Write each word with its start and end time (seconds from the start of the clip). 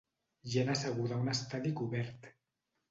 Gent 0.53 0.71
asseguda 0.75 1.19
a 1.21 1.21
un 1.27 1.31
estadi 1.37 1.77
cobert. 1.83 2.31